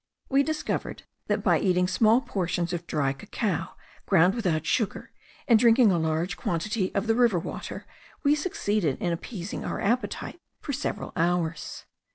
We 0.29 0.41
discovered, 0.41 1.03
that 1.27 1.43
by 1.43 1.59
eating 1.59 1.87
small 1.87 2.21
portions 2.21 2.73
of 2.73 2.87
dry 2.87 3.13
cacao 3.13 3.75
ground 4.07 4.33
without 4.33 4.65
sugar, 4.65 5.11
and 5.47 5.59
drinking 5.59 5.91
a 5.91 5.99
large 5.99 6.37
quantity 6.37 6.91
of 6.95 7.05
the 7.05 7.13
river 7.13 7.37
water, 7.37 7.85
we 8.23 8.33
succeeded 8.33 8.97
in 8.99 9.13
appeasing 9.13 9.63
our 9.63 9.79
appetite 9.79 10.41
for 10.59 10.73
several 10.73 11.13
hours. 11.15 11.85